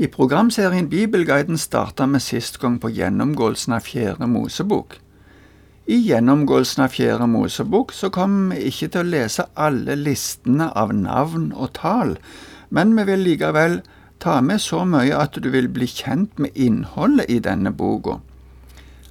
I 0.00 0.06
programserien 0.08 0.88
Bibelguiden 0.88 1.58
starta 1.58 2.06
vi 2.08 2.18
sist 2.24 2.54
gang 2.58 2.78
på 2.80 2.88
gjennomgåelsen 2.88 3.74
av 3.76 3.84
Fjerde 3.84 4.24
Mosebok. 4.32 4.94
I 5.84 5.98
gjennomgåelsen 6.06 6.84
av 6.86 6.94
Fjerde 6.94 7.26
Mosebok 7.28 7.92
så 7.92 8.08
kommer 8.08 8.56
vi 8.56 8.70
ikke 8.70 8.88
til 8.94 9.02
å 9.02 9.10
lese 9.10 9.46
alle 9.60 9.98
listene 10.00 10.70
av 10.72 10.96
navn 10.96 11.50
og 11.52 11.74
tall, 11.76 12.14
men 12.72 12.96
vi 12.96 13.04
vil 13.10 13.26
likevel 13.28 13.78
ta 14.24 14.40
med 14.40 14.64
så 14.64 14.86
mye 14.88 15.20
at 15.20 15.36
du 15.36 15.52
vil 15.52 15.68
bli 15.68 15.92
kjent 15.92 16.40
med 16.40 16.56
innholdet 16.56 17.28
i 17.28 17.36
denne 17.44 17.68
boka. 17.68 18.22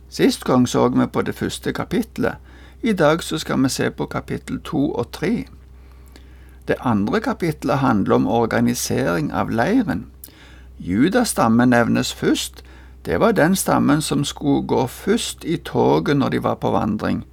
Sist 0.09 0.41
gang 0.41 0.65
så 0.65 0.89
vi 0.89 1.05
på 1.05 1.21
det 1.21 1.37
første 1.37 1.69
kapitlet. 1.69 2.41
I 2.81 2.97
dag 2.97 3.21
så 3.21 3.37
skal 3.37 3.61
vi 3.61 3.69
se 3.69 3.91
på 3.93 4.09
kapittel 4.09 4.57
to 4.65 4.87
og 4.89 5.11
tre. 5.13 5.45
Det 6.65 6.81
andre 6.81 7.21
kapitlet 7.21 7.77
handler 7.77 8.23
om 8.23 8.27
organisering 8.41 9.29
av 9.29 9.53
leiren. 9.53 10.07
Judastammen 10.79 11.69
nevnes 11.69 12.13
først. 12.13 12.63
Det 13.05 13.19
var 13.19 13.31
den 13.31 13.55
stammen 13.55 14.01
som 14.01 14.23
skulle 14.23 14.67
gå 14.67 14.87
først 14.87 15.43
i 15.43 15.57
toget 15.57 16.17
når 16.17 16.29
de 16.29 16.43
var 16.43 16.55
på 16.55 16.71
vandring. 16.71 17.25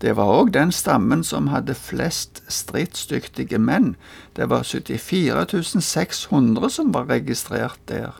Det 0.00 0.16
var 0.16 0.30
òg 0.30 0.52
den 0.54 0.72
stammen 0.72 1.24
som 1.24 1.50
hadde 1.52 1.74
flest 1.74 2.42
stridsdyktige 2.48 3.58
menn. 3.58 3.96
Det 4.36 4.48
var 4.48 4.62
74 4.62 5.82
600 5.82 6.70
som 6.70 6.94
var 6.94 7.10
registrert 7.10 7.78
der. 7.88 8.14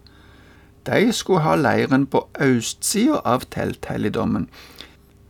De 0.87 1.13
skulle 1.13 1.41
ha 1.41 1.55
leiren 1.57 2.07
på 2.07 2.29
østsida 2.41 3.21
av 3.25 3.47
telthelligdommen, 3.51 4.49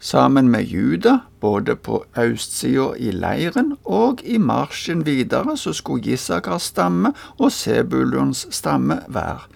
sammen 0.00 0.48
med 0.48 0.64
Juda, 0.64 1.18
både 1.40 1.76
på 1.76 2.04
østsida 2.18 2.92
i 2.98 3.10
leiren 3.10 3.76
og 3.84 4.22
i 4.24 4.38
marsjen 4.38 5.06
videre, 5.06 5.56
så 5.56 5.72
skulle 5.72 6.02
Gisakars 6.02 6.62
stamme 6.72 7.12
og 7.38 7.52
Sebulons 7.52 8.46
stamme 8.50 9.00
være. 9.08 9.46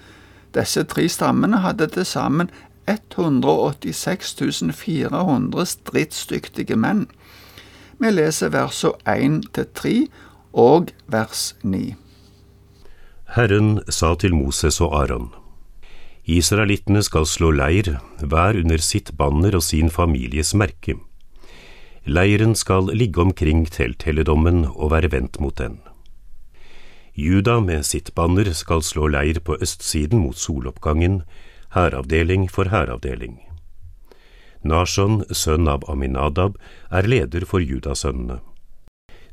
Disse 0.55 0.85
tre 0.85 1.09
stammene 1.09 1.63
hadde 1.65 1.87
til 1.87 2.05
sammen 2.05 2.51
186 2.89 4.35
400 4.75 5.67
stridsdyktige 5.67 6.77
menn. 6.77 7.07
Vi 7.99 8.11
leser 8.11 8.51
versene 8.51 8.93
1 9.07 9.53
til 9.55 9.67
3 9.75 9.95
og 10.53 10.91
vers 11.07 11.57
9. 11.63 11.95
Herren 13.37 13.79
sa 13.89 14.15
til 14.15 14.35
Moses 14.35 14.81
og 14.81 14.93
Aron. 15.03 15.42
Israelittene 16.23 17.03
skal 17.03 17.27
slå 17.27 17.51
leir, 17.51 17.97
hver 18.23 18.59
under 18.61 18.79
sitt 18.79 19.11
banner 19.19 19.57
og 19.59 19.65
sin 19.67 19.91
families 19.91 20.55
merke. 20.55 20.95
Leiren 22.07 22.55
skal 22.55 22.91
ligge 22.95 23.21
omkring 23.23 23.65
telthelligdommen 23.67 24.65
og 24.71 24.93
være 24.95 25.11
vendt 25.11 25.41
mot 25.43 25.57
den. 25.59 25.81
Juda 27.15 27.61
med 27.61 27.85
sitt 27.85 28.15
banner 28.15 28.53
skal 28.55 28.83
slå 28.83 29.09
leir 29.11 29.41
på 29.43 29.59
østsiden 29.61 30.23
mot 30.23 30.39
soloppgangen, 30.39 31.23
hæravdeling 31.75 32.49
for 32.51 32.71
hæravdeling. 32.71 33.41
Nashon, 34.63 35.25
sønn 35.35 35.67
av 35.69 35.83
Aminadab, 35.91 36.55
er 36.91 37.03
leder 37.03 37.45
for 37.45 37.59
judasønnene. 37.59 38.39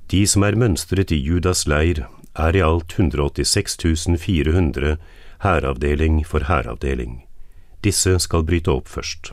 De 0.09 0.25
som 0.27 0.43
er 0.43 0.57
mønstret 0.57 1.13
i 1.13 1.21
Judas 1.21 1.67
leir, 1.69 2.07
er 2.35 2.55
i 2.57 2.65
alt 2.65 2.97
186 2.97 4.17
400 4.17 4.97
hæravdeling 5.39 6.25
for 6.27 6.43
hæravdeling. 6.47 7.23
Disse 7.83 8.19
skal 8.19 8.43
bryte 8.43 8.71
opp 8.71 8.87
først. 8.87 9.31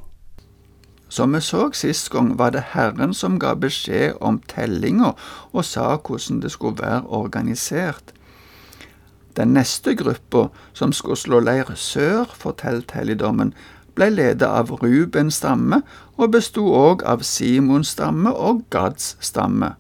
Som 1.08 1.34
vi 1.34 1.40
så 1.40 1.70
sist 1.72 2.10
gang, 2.10 2.38
var 2.38 2.50
det 2.50 2.62
Herren 2.74 3.14
som 3.14 3.38
ga 3.40 3.54
beskjed 3.54 4.18
om 4.20 4.38
tellinga 4.48 5.12
og 5.52 5.64
sa 5.64 5.96
hvordan 5.96 6.42
det 6.42 6.50
skulle 6.52 6.78
være 6.82 7.02
organisert. 7.06 8.12
Den 9.36 9.48
neste 9.48 9.94
gruppa, 9.94 10.48
som 10.72 10.92
skulle 10.92 11.16
slå 11.16 11.40
leir 11.40 11.74
sør 11.74 12.24
for 12.34 12.52
telthelligdommen, 12.52 13.52
ble 13.94 14.10
ledet 14.10 14.46
av 14.46 14.70
Rubens 14.70 15.40
stamme 15.40 15.82
og 16.16 16.32
besto 16.32 16.68
òg 16.74 17.02
av 17.04 17.22
Simons 17.22 17.88
stamme 17.96 18.32
og 18.32 18.62
Gads 18.70 19.16
stamme. 19.20 19.74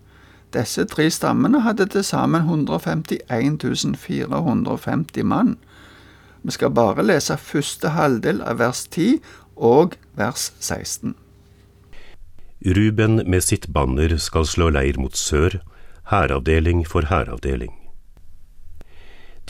Disse 0.54 0.84
tre 0.84 1.10
stammene 1.10 1.60
hadde 1.60 1.86
til 1.86 2.04
sammen 2.04 2.42
151 2.42 3.96
450 3.96 5.24
mann. 5.24 5.56
Vi 6.46 6.52
skal 6.54 6.70
bare 6.70 7.02
lese 7.02 7.34
første 7.42 7.90
halvdel 7.96 8.38
av 8.46 8.60
vers 8.60 8.84
10 8.86 9.16
og 9.56 9.96
vers 10.14 10.52
16. 10.62 11.16
Ruben 12.76 13.18
med 13.26 13.42
sitt 13.42 13.66
banner 13.74 14.14
skal 14.22 14.46
slå 14.46 14.68
leir 14.70 14.94
mot 15.02 15.18
sør, 15.18 15.58
hæravdeling 16.12 16.84
for 16.86 17.08
hæravdeling. 17.10 17.74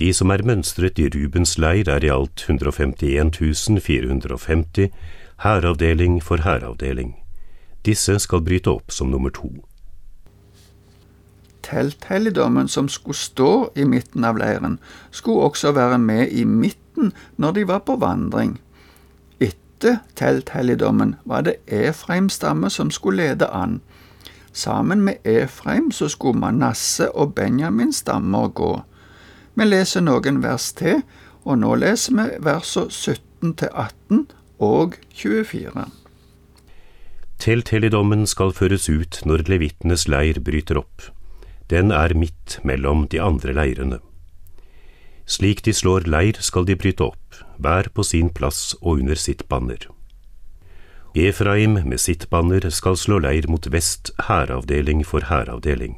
De 0.01 0.09
som 0.17 0.33
er 0.33 0.45
mønstret 0.49 0.97
i 0.97 1.11
Rubens 1.13 1.59
leir 1.61 1.89
er 1.93 2.05
i 2.05 2.13
alt 2.13 2.47
151 2.49 3.37
450, 3.85 4.89
hæravdeling 5.45 6.23
for 6.25 6.41
hæravdeling. 6.49 7.13
Disse 7.85 8.17
skal 8.25 8.41
bryte 8.41 8.73
opp 8.73 8.89
som 8.91 9.13
nummer 9.13 9.31
to. 9.37 9.53
Telthelligdommen 11.63 12.69
som 12.69 12.89
skulle 12.89 13.21
stå 13.21 13.71
i 13.77 13.85
midten 13.85 14.25
av 14.25 14.41
leiren, 14.41 14.79
skulle 15.11 15.51
også 15.51 15.77
være 15.77 15.99
med 15.99 16.33
i 16.33 16.45
midten 16.45 16.86
natten 16.97 17.13
når 17.37 17.53
de 17.53 17.65
var 17.69 17.81
på 17.81 17.97
vandring. 17.97 18.59
Etter 19.41 19.99
telthelligdommen 20.15 21.17
var 21.25 21.43
det 21.43 21.57
Efraims 21.67 22.35
stamme 22.35 22.71
som 22.71 22.91
skulle 22.91 23.23
lede 23.23 23.47
an. 23.47 23.81
Sammen 24.53 25.05
med 25.05 25.17
Efraim 25.25 25.91
så 25.93 26.09
skulle 26.09 26.39
Manasse 26.39 27.11
og 27.13 27.35
Benjamins 27.35 27.97
stammer 27.97 28.49
gå. 28.49 28.83
Vi 29.55 29.65
leser 29.65 30.01
noen 30.01 30.43
vers 30.43 30.73
til, 30.73 31.03
og 31.45 31.59
nå 31.59 31.75
leser 31.77 32.13
vi 32.17 32.25
versene 32.41 32.91
17 32.91 33.55
til 33.55 33.69
18 33.73 34.31
og 34.59 34.95
24. 35.13 35.85
Telthelligdommen 37.39 38.27
skal 38.27 38.53
føres 38.53 38.89
ut 38.89 39.21
når 39.27 39.45
levittenes 39.47 40.09
leir 40.09 40.41
bryter 40.41 40.79
opp. 40.81 41.11
Den 41.69 41.93
er 41.93 42.15
midt 42.17 42.61
mellom 42.65 43.07
de 43.09 43.21
andre 43.21 43.53
leirene. 43.53 44.01
Slik 45.27 45.63
de 45.67 45.75
slår 45.75 46.07
leir 46.07 46.39
skal 46.41 46.67
de 46.67 46.77
bryte 46.79 47.03
opp, 47.03 47.43
hver 47.59 47.91
på 47.91 48.05
sin 48.07 48.31
plass 48.31 48.77
og 48.81 49.01
under 49.03 49.19
sitt 49.19 49.49
banner. 49.51 49.89
Efraim 51.17 51.81
med 51.89 51.99
sitt 52.01 52.29
banner 52.31 52.69
skal 52.71 52.97
slå 52.97 53.19
leir 53.25 53.49
mot 53.51 53.67
vest, 53.73 54.13
hæravdeling 54.29 55.03
for 55.05 55.27
hæravdeling. 55.27 55.97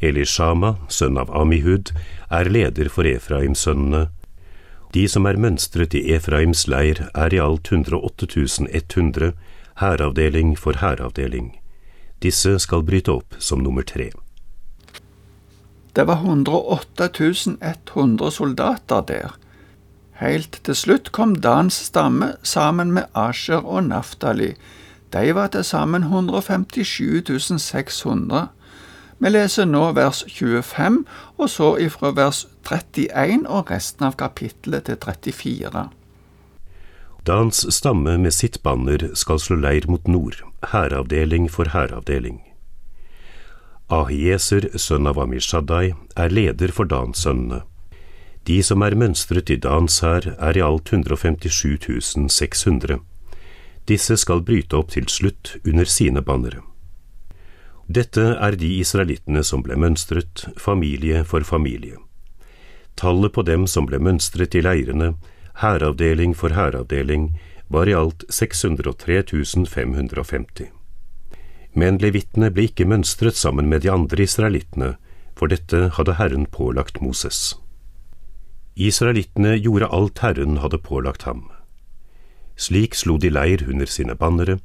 Elishama, 0.00 0.74
sønn 0.88 1.18
av 1.20 1.30
Amihud, 1.36 1.92
er 2.30 2.50
leder 2.50 2.88
for 2.92 3.06
Efraimsønnene. 3.06 4.08
De 4.92 5.04
som 5.08 5.28
er 5.28 5.38
mønstret 5.38 5.94
i 5.94 6.02
Efraims 6.16 6.66
leir, 6.68 7.06
er 7.14 7.34
i 7.34 7.40
alt 7.40 7.70
108 7.70 8.26
100, 8.72 9.32
hæravdeling 9.80 10.56
for 10.58 10.80
hæravdeling. 10.80 11.54
Disse 12.20 12.58
skal 12.58 12.82
bryte 12.82 13.12
opp 13.12 13.38
som 13.38 13.62
nummer 13.62 13.82
tre. 13.86 14.10
Det 15.96 16.06
var 16.06 16.22
108 16.22 17.08
100 17.94 18.30
soldater 18.30 19.00
der. 19.00 19.36
Helt 20.20 20.60
til 20.64 20.76
slutt 20.76 21.12
kom 21.12 21.34
Dans 21.40 21.74
stamme 21.74 22.34
sammen 22.42 22.92
med 22.92 23.08
Asher 23.14 23.64
og 23.64 23.84
Naftali. 23.84 24.54
De 25.12 25.34
var 25.34 25.46
til 25.46 25.64
sammen 25.64 26.02
157 26.02 27.60
600. 27.60 28.48
Vi 29.18 29.28
leser 29.28 29.64
nå 29.64 29.92
vers 29.92 30.24
25, 30.28 31.04
og 31.38 31.50
så 31.50 31.76
ifra 31.76 32.12
vers 32.16 32.46
31 32.64 33.48
og 33.48 33.70
resten 33.70 34.06
av 34.06 34.16
kapittelet 34.16 34.84
til 34.84 34.96
34. 34.96 35.88
Dans 37.26 37.66
stamme 37.74 38.18
med 38.18 38.32
sitt 38.32 38.62
banner 38.62 39.10
skal 39.14 39.40
slå 39.40 39.56
leir 39.60 39.88
mot 39.88 40.08
nord, 40.08 40.40
hæravdeling 40.72 41.50
for 41.50 41.68
hæravdeling. 41.68 42.49
Ahieser, 43.90 44.68
sønn 44.78 45.08
av 45.10 45.18
Amishadai, 45.18 45.96
er 46.14 46.30
leder 46.30 46.70
for 46.70 46.86
Dans-sønnene. 46.86 47.64
De 48.46 48.60
som 48.62 48.84
er 48.86 48.94
mønstret 48.94 49.50
i 49.50 49.56
Dans 49.58 49.96
her, 50.04 50.28
er 50.38 50.56
i 50.56 50.62
alt 50.62 50.92
157 50.94 52.30
600. 52.30 53.00
Disse 53.90 54.16
skal 54.22 54.44
bryte 54.46 54.78
opp 54.78 54.94
til 54.94 55.10
slutt 55.10 55.56
under 55.66 55.90
sine 55.90 56.22
bannere. 56.22 56.62
Dette 57.90 58.36
er 58.38 58.54
de 58.54 58.70
israelittene 58.78 59.42
som 59.42 59.66
ble 59.66 59.74
mønstret, 59.74 60.46
familie 60.54 61.24
for 61.26 61.42
familie. 61.42 61.98
Tallet 62.94 63.34
på 63.34 63.42
dem 63.42 63.66
som 63.66 63.90
ble 63.90 63.98
mønstret 63.98 64.54
i 64.54 64.62
leirene, 64.62 65.16
hæravdeling 65.58 66.36
for 66.38 66.54
hæravdeling, 66.54 67.32
var 67.66 67.90
i 67.90 67.98
alt 67.98 68.22
603 68.30 69.24
550. 69.66 70.79
Men 71.74 72.00
levittene 72.02 72.50
ble 72.50 72.66
ikke 72.68 72.88
mønstret 72.88 73.38
sammen 73.38 73.68
med 73.70 73.84
de 73.84 73.90
andre 73.92 74.24
israelittene, 74.26 74.94
for 75.38 75.52
dette 75.52 75.90
hadde 75.96 76.16
Herren 76.18 76.46
pålagt 76.46 77.00
Moses. 77.00 77.54
Israelittene 78.76 79.56
gjorde 79.58 79.90
alt 79.92 80.18
Herren 80.24 80.58
hadde 80.62 80.78
pålagt 80.78 81.22
ham. 81.28 81.48
Slik 82.56 82.94
slo 82.94 83.16
de 83.16 83.30
leir 83.30 83.64
under 83.68 83.86
sine 83.86 84.14
bannere, 84.14 84.58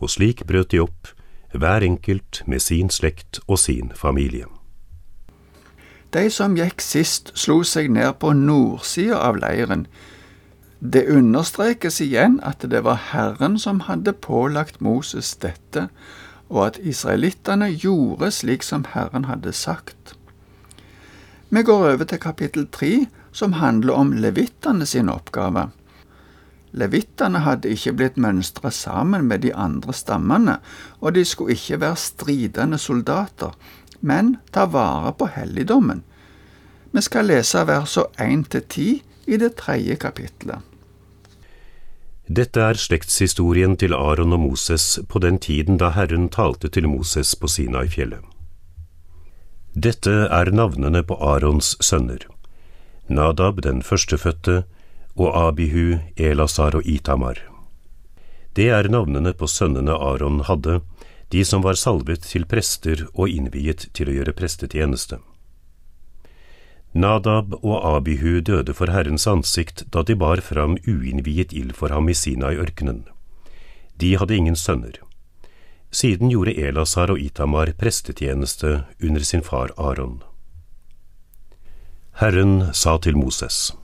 og 0.00 0.10
slik 0.10 0.44
brøt 0.46 0.72
de 0.72 0.82
opp, 0.82 1.14
hver 1.52 1.84
enkelt 1.84 2.42
med 2.46 2.60
sin 2.60 2.90
slekt 2.90 3.40
og 3.46 3.58
sin 3.58 3.92
familie. 3.96 4.46
De 6.12 6.28
som 6.32 6.56
gikk 6.56 6.80
sist, 6.80 7.32
slo 7.36 7.62
seg 7.64 7.90
ned 7.92 8.16
på 8.20 8.32
nordsida 8.36 9.18
av 9.20 9.40
leiren. 9.40 9.86
Det 10.80 11.08
understrekes 11.12 12.00
igjen 12.00 12.38
at 12.46 12.64
det 12.64 12.84
var 12.86 13.00
Herren 13.10 13.58
som 13.58 13.82
hadde 13.88 14.14
pålagt 14.16 14.80
Moses 14.80 15.34
dette, 15.36 15.88
og 16.48 16.66
at 16.66 16.78
israelittene 16.80 17.70
gjorde 17.76 18.30
slik 18.32 18.64
som 18.66 18.86
Herren 18.94 19.28
hadde 19.28 19.52
sagt. 19.52 20.14
Vi 21.48 21.62
går 21.62 21.92
over 21.92 22.04
til 22.04 22.20
kapittel 22.20 22.66
tre, 22.72 23.06
som 23.32 23.52
handler 23.56 23.94
om 23.94 24.12
levittene 24.12 24.86
sin 24.86 25.08
oppgave. 25.08 25.68
Levittene 26.72 27.40
hadde 27.44 27.72
ikke 27.72 27.94
blitt 27.96 28.18
mønstra 28.20 28.70
sammen 28.70 29.24
med 29.28 29.44
de 29.44 29.54
andre 29.54 29.92
stammene, 29.96 30.58
og 31.00 31.14
de 31.16 31.24
skulle 31.24 31.56
ikke 31.56 31.80
være 31.80 31.96
stridende 31.96 32.78
soldater, 32.78 33.56
men 34.00 34.36
ta 34.52 34.66
vare 34.68 35.14
på 35.16 35.30
helligdommen. 35.32 36.02
Vi 36.92 37.04
skal 37.04 37.28
lese 37.28 37.64
versene 37.68 38.28
1 38.28 38.48
til 38.52 38.62
10 38.68 38.88
i 39.28 39.36
det 39.40 39.54
tredje 39.60 39.96
kapitlet. 39.96 40.67
Dette 42.28 42.60
er 42.60 42.76
slektshistorien 42.76 43.78
til 43.80 43.94
Aron 43.96 44.34
og 44.36 44.42
Moses 44.42 44.98
på 45.08 45.20
den 45.24 45.38
tiden 45.40 45.78
da 45.80 45.94
Herren 45.96 46.28
talte 46.28 46.68
til 46.68 46.84
Moses 46.84 47.32
på 47.40 47.48
Sinai-fjellet. 47.48 48.20
Dette 49.72 50.26
er 50.28 50.50
navnene 50.52 51.00
på 51.08 51.16
Arons 51.24 51.76
sønner. 51.80 52.26
Nadab 53.08 53.62
den 53.64 53.80
førstefødte, 53.80 54.64
og 55.16 55.36
Abihu, 55.48 55.98
Elasar 56.16 56.76
og 56.76 56.86
Itamar. 56.86 57.40
Det 58.56 58.68
er 58.68 58.90
navnene 58.92 59.32
på 59.32 59.48
sønnene 59.48 59.96
Aron 59.96 60.42
hadde, 60.44 60.82
de 61.32 61.44
som 61.44 61.64
var 61.64 61.80
salvet 61.80 62.28
til 62.28 62.44
prester 62.44 63.06
og 63.14 63.32
innviet 63.32 63.88
til 63.96 64.10
å 64.10 64.18
gjøre 64.18 64.36
prestetjeneste. 64.36 65.18
Nadab 66.98 67.52
og 67.62 67.76
Abihu 67.96 68.40
døde 68.42 68.74
for 68.74 68.90
Herrens 68.90 69.26
ansikt 69.30 69.84
da 69.94 70.02
de 70.02 70.16
bar 70.18 70.40
fram 70.42 70.74
uinnviet 70.82 71.52
ild 71.54 71.76
for 71.78 71.94
ham 71.94 72.08
i 72.10 72.14
Sinai-ørkenen. 72.14 73.04
De 74.00 74.16
hadde 74.18 74.34
ingen 74.34 74.56
sønner. 74.56 74.98
Siden 75.94 76.32
gjorde 76.32 76.56
Elasar 76.58 77.12
og 77.14 77.20
Itamar 77.22 77.70
prestetjeneste 77.78 78.82
under 79.02 79.22
sin 79.24 79.46
far 79.46 79.70
Aron. 79.78 80.22
Herren 82.18 82.74
sa 82.74 82.96
til 82.98 83.16
Moses, 83.16 83.76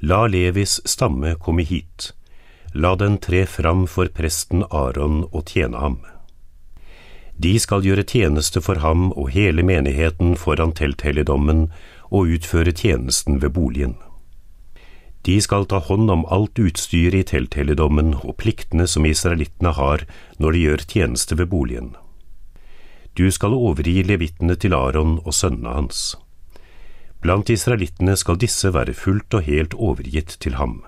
La 0.00 0.26
Levis 0.30 0.78
stamme 0.86 1.34
komme 1.42 1.66
hit, 1.66 2.12
la 2.72 2.94
den 2.94 3.18
tre 3.18 3.42
fram 3.46 3.88
for 3.90 4.06
presten 4.14 4.62
Aron 4.70 5.24
og 5.32 5.48
tjene 5.50 5.82
ham. 5.82 5.98
De 7.38 7.54
skal 7.62 7.86
gjøre 7.86 8.02
tjeneste 8.02 8.60
for 8.64 8.82
ham 8.82 9.12
og 9.12 9.30
hele 9.30 9.62
menigheten 9.62 10.34
foran 10.36 10.74
telthelligdommen 10.74 11.68
og 12.10 12.34
utføre 12.34 12.74
tjenesten 12.74 13.38
ved 13.42 13.54
boligen. 13.54 13.94
De 15.22 15.36
skal 15.42 15.66
ta 15.70 15.78
hånd 15.78 16.10
om 16.10 16.24
alt 16.34 16.58
utstyret 16.58 17.20
i 17.20 17.26
telthelligdommen 17.30 18.14
og 18.22 18.36
pliktene 18.42 18.86
som 18.90 19.06
israelittene 19.06 19.74
har 19.76 20.06
når 20.38 20.54
de 20.54 20.62
gjør 20.66 20.84
tjeneste 20.94 21.38
ved 21.38 21.50
boligen. 21.54 21.94
Du 23.14 23.30
skal 23.34 23.54
overgi 23.54 24.02
levittene 24.06 24.54
til 24.54 24.74
Aron 24.74 25.18
og 25.24 25.34
sønnene 25.34 25.74
hans. 25.74 26.16
Blant 27.22 27.50
israelittene 27.50 28.14
skal 28.16 28.38
disse 28.38 28.70
være 28.74 28.94
fullt 28.94 29.34
og 29.34 29.42
helt 29.46 29.74
overgitt 29.74 30.38
til 30.42 30.54
ham. 30.54 30.80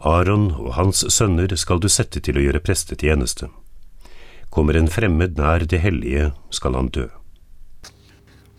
Aron 0.00 0.50
og 0.56 0.74
hans 0.76 1.04
sønner 1.12 1.52
skal 1.56 1.80
du 1.80 1.88
sette 1.88 2.20
til 2.20 2.36
å 2.36 2.44
gjøre 2.48 2.64
prestetjeneste. 2.64 3.48
Kommer 4.56 4.78
en 4.80 4.88
fremmed 4.88 5.36
nær 5.36 5.66
det 5.68 5.82
hellige, 5.84 6.30
skal 6.50 6.78
han 6.78 6.86
dø. 6.88 7.10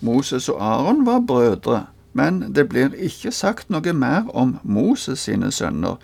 Moses 0.06 0.46
og 0.54 0.60
Aron 0.62 1.06
var 1.08 1.24
brødre, 1.26 1.88
men 2.14 2.54
det 2.54 2.68
blir 2.70 2.94
ikke 2.94 3.32
sagt 3.34 3.72
noe 3.74 3.94
mer 3.98 4.28
om 4.30 4.60
Moses 4.62 5.24
sine 5.26 5.50
sønner. 5.52 5.96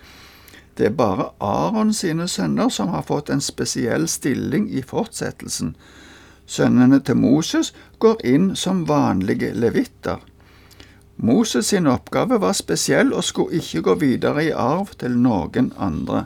Det 0.74 0.88
er 0.88 0.96
bare 0.98 1.28
Aron 1.38 1.92
sine 1.94 2.26
sønner 2.28 2.72
som 2.74 2.90
har 2.90 3.06
fått 3.06 3.30
en 3.30 3.40
spesiell 3.40 4.08
stilling 4.10 4.66
i 4.66 4.82
fortsettelsen. 4.82 5.76
Sønnene 6.46 6.98
til 6.98 7.20
Moses 7.22 7.70
går 8.02 8.18
inn 8.26 8.56
som 8.58 8.88
vanlige 8.88 9.52
levitter. 9.54 10.18
Moses 11.16 11.70
sin 11.70 11.86
oppgave 11.86 12.40
var 12.42 12.58
spesiell 12.58 13.14
og 13.14 13.22
skulle 13.24 13.62
ikke 13.62 13.84
gå 13.86 13.94
videre 14.02 14.44
i 14.48 14.50
arv 14.50 14.90
til 14.98 15.14
noen 15.22 15.70
andre. 15.78 16.24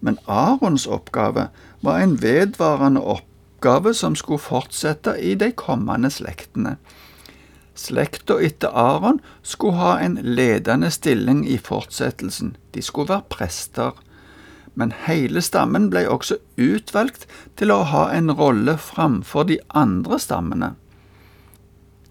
Men 0.00 0.18
Arons 0.26 0.86
oppgave 0.86 1.48
var 1.82 1.98
en 1.98 2.16
vedvarende 2.22 3.00
oppgave 3.00 3.94
som 3.94 4.16
skulle 4.16 4.42
fortsette 4.42 5.16
i 5.20 5.34
de 5.34 5.52
kommende 5.52 6.10
slektene. 6.10 6.76
Slekta 7.78 8.40
etter 8.42 8.74
Aron 8.74 9.20
skulle 9.42 9.78
ha 9.78 9.98
en 10.02 10.18
ledende 10.22 10.90
stilling 10.90 11.44
i 11.48 11.58
fortsettelsen. 11.58 12.56
De 12.74 12.82
skulle 12.82 13.14
være 13.14 13.30
prester 13.30 13.92
men 14.78 14.92
hele 15.08 15.42
stammen 15.42 15.88
ble 15.90 16.04
også 16.06 16.36
utvalgt 16.60 17.24
til 17.58 17.72
å 17.74 17.80
ha 17.90 18.04
en 18.14 18.30
rolle 18.38 18.76
framfor 18.78 19.48
de 19.48 19.58
andre 19.74 20.20
stammene. 20.22 20.68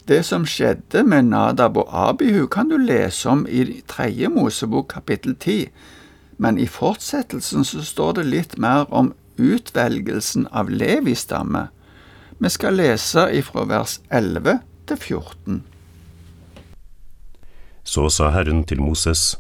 Det 0.08 0.20
som 0.28 0.44
skjedde 0.48 1.04
med 1.08 1.30
Nadab 1.32 1.80
og 1.80 1.88
Abihu, 1.92 2.46
kan 2.52 2.68
du 2.68 2.76
lese 2.80 3.28
om 3.32 3.46
i 3.48 3.82
tredje 3.88 4.28
Mosebok 4.32 4.90
kapittel 4.92 5.36
ti, 5.40 5.58
men 6.38 6.58
i 6.58 6.68
fortsettelsen 6.70 7.66
så 7.66 7.82
står 7.86 8.20
det 8.20 8.28
litt 8.30 8.58
mer 8.62 8.86
om 8.94 9.14
utvelgelsen 9.38 10.48
av 10.52 10.70
Levis 10.70 11.26
stamme. 11.26 11.68
Vi 12.38 12.50
skal 12.54 12.78
lese 12.78 13.28
ifra 13.34 13.66
vers 13.70 14.00
11 14.10 14.60
til 14.90 14.98
14. 14.98 15.60
Så 17.88 18.10
sa 18.14 18.30
Herren 18.36 18.64
til 18.68 18.82
Moses, 18.84 19.38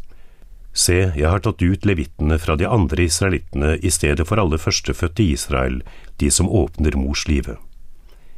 Se, 0.77 0.97
jeg 1.17 1.25
har 1.25 1.41
tatt 1.41 1.61
ut 1.61 1.85
levittene 1.89 2.37
fra 2.37 2.53
de 2.55 2.67
andre 2.69 3.07
israelittene 3.07 3.79
i 3.81 3.89
stedet 3.89 4.27
for 4.29 4.37
alle 4.37 4.59
førstefødte 4.61 5.23
i 5.23 5.31
Israel, 5.33 5.79
de 6.21 6.29
som 6.29 6.49
åpner 6.49 6.93
mors 6.97 7.25
live. 7.27 7.57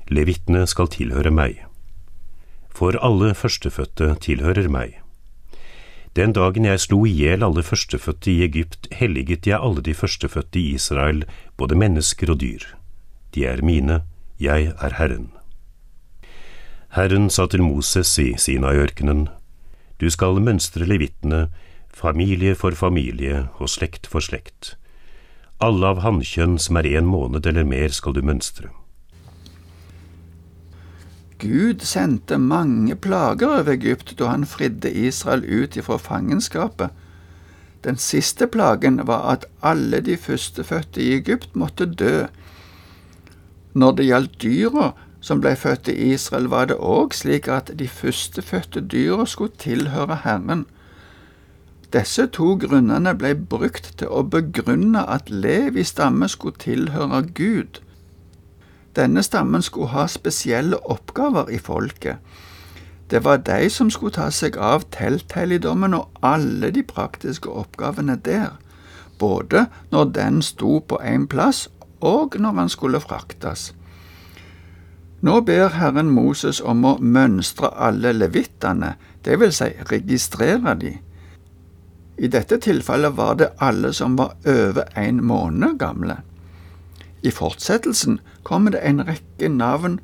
Levittene 0.08 0.64
skal 0.68 0.88
tilhøre 0.88 1.34
meg. 1.36 1.60
For 2.72 2.96
alle 3.04 3.34
førstefødte 3.36 4.14
tilhører 4.24 4.72
meg. 4.72 4.96
Den 6.20 6.34
dagen 6.36 6.66
jeg 6.68 6.82
slo 6.84 7.06
i 7.08 7.14
hjel 7.16 7.46
alle 7.46 7.62
førstefødte 7.64 8.28
i 8.34 8.42
Egypt, 8.44 8.90
helliget 8.92 9.48
jeg 9.48 9.56
alle 9.64 9.80
de 9.80 9.94
førstefødte 9.96 10.60
i 10.60 10.74
Israel, 10.76 11.24
både 11.56 11.78
mennesker 11.80 12.34
og 12.34 12.42
dyr. 12.42 12.66
De 13.36 13.46
er 13.48 13.62
mine, 13.64 14.02
jeg 14.40 14.74
er 14.76 14.96
Herren. 14.98 15.30
Herren 16.98 17.30
sa 17.30 17.46
til 17.48 17.64
Moses 17.64 18.18
i 18.20 18.34
Sinai-ørkenen, 18.36 19.30
Du 20.02 20.10
skal 20.10 20.42
mønstre 20.44 20.86
levittene 20.86 21.48
familie 21.94 22.56
for 22.56 22.76
familie 22.76 23.48
og 23.56 23.70
slekt 23.70 24.08
for 24.08 24.20
slekt. 24.20 24.76
Alle 25.62 25.88
av 25.88 26.04
hannkjønn 26.04 26.60
som 26.60 26.76
er 26.80 26.98
en 26.98 27.08
måned 27.08 27.48
eller 27.48 27.64
mer 27.64 27.96
skal 27.96 28.14
du 28.14 28.22
mønstre. 28.22 28.68
Gud 31.40 31.86
sendte 31.88 32.38
mange 32.38 32.96
plager 32.96 33.60
over 33.62 33.72
Egypt 33.72 34.16
da 34.20 34.34
han 34.34 34.46
fridde 34.46 34.92
Israel 34.92 35.46
ut 35.48 35.78
ifra 35.80 35.98
fangenskapet. 35.98 36.90
Den 37.84 37.96
siste 37.96 38.48
plagen 38.48 39.00
var 39.08 39.30
at 39.32 39.46
alle 39.64 40.02
de 40.04 40.18
førstefødte 40.18 41.02
i 41.02 41.14
Egypt 41.16 41.56
måtte 41.56 41.86
dø. 41.86 42.26
Når 43.74 43.92
det 43.92 44.06
gjaldt 44.10 44.42
dyra 44.44 44.92
som 45.22 45.40
ble 45.40 45.56
født 45.56 45.88
i 45.88 46.12
Israel, 46.14 46.50
var 46.52 46.68
det 46.68 46.76
òg 46.80 47.16
slik 47.16 47.48
at 47.48 47.72
de 47.80 47.88
førstefødte 47.88 48.84
dyra 48.92 49.26
skulle 49.26 49.56
tilhøre 49.60 50.20
Herren. 50.26 50.66
Disse 51.94 52.28
to 52.28 52.56
grunnene 52.62 53.16
ble 53.18 53.34
brukt 53.36 53.94
til 53.98 54.12
å 54.12 54.24
begrunne 54.24 55.06
at 55.08 55.32
Levi 55.32 55.84
stamme 55.88 56.28
skulle 56.30 56.60
tilhøre 56.60 57.24
Gud. 57.34 57.80
Denne 59.00 59.24
stammen 59.24 59.62
skulle 59.64 59.94
ha 59.94 60.08
spesielle 60.12 60.78
oppgaver 60.92 61.50
i 61.50 61.58
folket. 61.58 62.18
Det 63.10 63.24
var 63.24 63.38
de 63.48 63.70
som 63.70 63.90
skulle 63.90 64.12
ta 64.12 64.28
seg 64.30 64.58
av 64.60 64.84
telthelligdommen 64.92 65.96
og 65.96 66.20
alle 66.22 66.70
de 66.76 66.84
praktiske 66.84 67.50
oppgavene 67.50 68.18
der, 68.26 68.58
både 69.20 69.66
når 69.92 70.12
den 70.18 70.42
sto 70.44 70.80
på 70.80 71.00
én 71.00 71.30
plass 71.32 71.70
og 72.02 72.36
når 72.40 72.60
han 72.60 72.70
skulle 72.70 73.00
fraktes. 73.00 73.72
Nå 75.22 75.42
ber 75.48 75.74
Herren 75.80 76.12
Moses 76.12 76.62
om 76.62 76.86
å 76.86 76.98
mønstre 77.00 77.72
alle 77.76 78.14
levittene, 78.14 78.96
vil 79.24 79.52
si 79.54 79.68
registrere 79.92 80.76
de. 80.80 80.94
I 82.20 82.28
dette 82.28 82.58
tilfellet 82.60 83.16
var 83.16 83.36
det 83.40 83.54
alle 83.64 83.94
som 83.94 84.16
var 84.20 84.36
over 84.48 84.92
en 84.96 85.24
måned 85.24 85.80
gamle. 85.80 86.18
I 87.22 87.32
fortsettelsen 87.32 88.20
kommer 88.50 88.74
det 88.74 88.82
en 88.86 89.04
rekke 89.06 89.50
navn, 89.54 90.00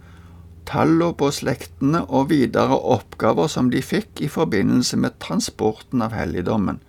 tallene 0.70 1.14
på 1.18 1.32
slektene 1.34 2.04
og 2.06 2.30
videre 2.30 2.78
oppgaver 2.78 3.50
som 3.52 3.72
de 3.74 3.82
fikk 3.86 4.22
i 4.22 4.30
forbindelse 4.30 4.98
med 5.02 5.18
transporten 5.22 6.04
av 6.06 6.14
helligdommen. 6.18 6.80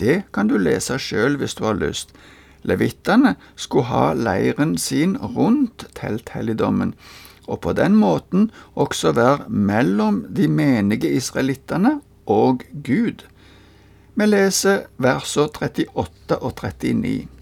Det 0.00 0.24
kan 0.32 0.48
du 0.48 0.56
lese 0.60 0.98
sjøl 1.00 1.38
hvis 1.40 1.56
du 1.56 1.64
har 1.68 1.78
lyst. 1.80 2.12
Levittene 2.66 3.36
skulle 3.54 3.88
ha 3.92 4.10
leiren 4.16 4.76
sin 4.80 5.16
rundt 5.16 5.86
telthelligdommen, 5.96 6.94
og 7.46 7.62
på 7.62 7.76
den 7.78 7.94
måten 7.96 8.50
også 8.74 9.12
være 9.16 9.46
mellom 9.48 10.24
de 10.34 10.48
menige 10.50 11.12
israelittene 11.14 12.00
og 12.26 12.64
Gud. 12.84 13.22
Vi 14.16 14.26
leser 14.26 14.88
versene 14.98 15.52
38 15.52 16.40
og 16.40 16.52
39. 16.58 17.35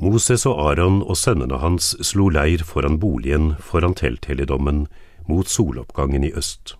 Moses 0.00 0.46
og 0.48 0.56
Aron 0.64 1.02
og 1.02 1.16
sønnene 1.20 1.58
hans 1.60 1.92
slo 2.08 2.30
leir 2.32 2.62
foran 2.64 2.96
boligen 3.02 3.50
foran 3.60 3.92
telthelligdommen 3.92 4.86
mot 5.28 5.48
soloppgangen 5.48 6.24
i 6.24 6.32
øst. 6.32 6.72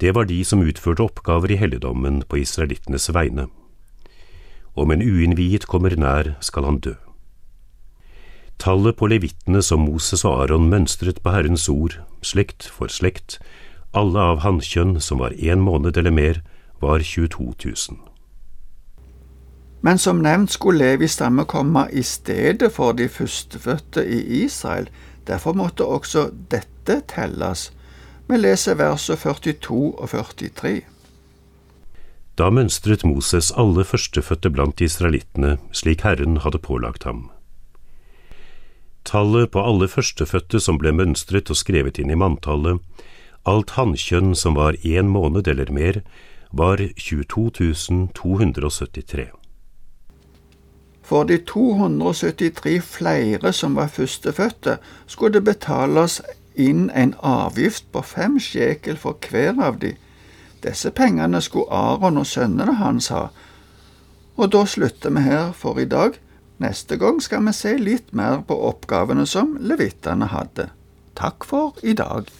Det 0.00 0.14
var 0.14 0.28
de 0.30 0.44
som 0.46 0.62
utførte 0.62 1.02
oppgaver 1.02 1.50
i 1.50 1.58
helligdommen 1.58 2.22
på 2.28 2.38
israelittenes 2.38 3.10
vegne. 3.12 3.48
Om 4.76 4.94
en 4.94 5.02
uinnviet 5.02 5.66
kommer 5.66 5.96
nær, 5.98 6.36
skal 6.40 6.64
han 6.64 6.78
dø. 6.78 6.94
Tallet 8.62 8.96
på 8.96 9.08
levittene 9.10 9.62
som 9.62 9.82
Moses 9.82 10.22
og 10.24 10.44
Aron 10.44 10.70
mønstret 10.70 11.18
på 11.24 11.34
Herrens 11.34 11.68
ord, 11.68 11.98
slekt 12.22 12.68
for 12.70 12.86
slekt, 12.86 13.40
alle 13.90 14.22
av 14.22 14.44
hannkjønn 14.46 15.00
som 15.02 15.18
var 15.18 15.34
én 15.34 15.66
måned 15.66 15.98
eller 15.98 16.14
mer, 16.14 16.42
var 16.80 17.02
22 17.02 17.50
000. 17.66 18.09
Men 19.80 19.98
som 19.98 20.20
nevnt 20.22 20.52
skulle 20.52 20.84
Levi 20.84 21.08
stamme 21.08 21.44
komme 21.48 21.86
i 21.92 22.02
stedet 22.02 22.72
for 22.72 22.92
de 22.92 23.08
førstefødte 23.08 24.04
i 24.04 24.44
Israel, 24.44 24.90
derfor 25.26 25.56
måtte 25.56 25.84
også 25.84 26.28
dette 26.52 27.00
telles. 27.08 27.70
Vi 28.28 28.36
leser 28.36 28.76
verset 28.76 29.18
42 29.18 29.94
og 29.98 30.08
43. 30.08 30.80
Da 32.38 32.50
mønstret 32.50 33.04
Moses 33.04 33.50
alle 33.56 33.84
førstefødte 33.84 34.50
blant 34.50 34.80
israelittene, 34.80 35.58
slik 35.72 36.04
Herren 36.04 36.38
hadde 36.44 36.58
pålagt 36.58 37.04
ham. 37.04 37.30
Tallet 39.04 39.50
på 39.50 39.64
alle 39.64 39.88
førstefødte 39.88 40.60
som 40.60 40.78
ble 40.78 40.92
mønstret 40.92 41.50
og 41.50 41.56
skrevet 41.56 41.98
inn 41.98 42.12
i 42.12 42.20
manntallet, 42.20 42.80
alt 43.48 43.74
hannkjønn 43.76 44.34
som 44.36 44.56
var 44.56 44.76
én 44.84 45.08
måned 45.08 45.48
eller 45.48 45.72
mer, 45.72 46.02
var 46.52 46.80
22 47.00 47.50
273. 48.14 49.39
For 51.10 51.24
de 51.24 51.38
273 51.38 52.80
flere 52.80 53.52
som 53.52 53.74
var 53.74 53.88
førstefødte, 53.90 54.76
skulle 55.06 55.34
det 55.34 55.44
betales 55.44 56.20
inn 56.54 56.90
en 56.94 57.16
avgift 57.18 57.88
på 57.92 58.02
fem 58.06 58.36
sjekel 58.38 58.94
for 58.96 59.18
hver 59.30 59.58
av 59.58 59.80
de. 59.82 59.96
Disse 60.62 60.92
pengene 60.94 61.40
skulle 61.42 61.72
Aron 61.74 62.20
og 62.22 62.28
sønnene 62.30 62.76
hans 62.78 63.08
ha. 63.10 63.24
Og 64.36 64.52
da 64.54 64.62
slutter 64.62 65.10
vi 65.10 65.24
her 65.26 65.50
for 65.52 65.82
i 65.82 65.88
dag. 65.88 66.14
Neste 66.62 66.96
gang 66.96 67.18
skal 67.22 67.42
vi 67.48 67.56
se 67.58 67.74
litt 67.74 68.14
mer 68.14 68.44
på 68.46 68.54
oppgavene 68.70 69.26
som 69.26 69.56
levittene 69.58 70.30
hadde. 70.30 70.68
Takk 71.18 71.42
for 71.44 71.74
i 71.82 71.96
dag. 71.98 72.30